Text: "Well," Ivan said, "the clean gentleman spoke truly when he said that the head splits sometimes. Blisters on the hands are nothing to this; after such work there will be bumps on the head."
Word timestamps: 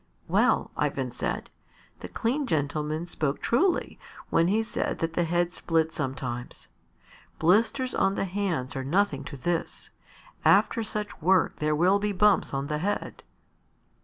"Well," 0.27 0.71
Ivan 0.75 1.11
said, 1.11 1.51
"the 1.99 2.07
clean 2.07 2.47
gentleman 2.47 3.05
spoke 3.05 3.39
truly 3.39 3.99
when 4.31 4.47
he 4.47 4.63
said 4.63 4.97
that 4.97 5.13
the 5.13 5.25
head 5.25 5.53
splits 5.53 5.95
sometimes. 5.95 6.69
Blisters 7.37 7.93
on 7.93 8.15
the 8.15 8.25
hands 8.25 8.75
are 8.75 8.83
nothing 8.83 9.23
to 9.25 9.37
this; 9.37 9.91
after 10.43 10.81
such 10.81 11.21
work 11.21 11.57
there 11.57 11.75
will 11.75 11.99
be 11.99 12.13
bumps 12.13 12.51
on 12.51 12.65
the 12.65 12.79
head." 12.79 13.21